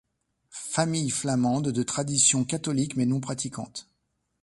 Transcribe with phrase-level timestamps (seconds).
[0.73, 3.87] Famille flamande de tradition catholique mais non pratiquante.